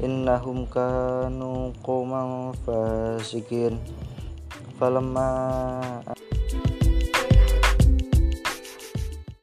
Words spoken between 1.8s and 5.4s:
qauman fasikin. Falamma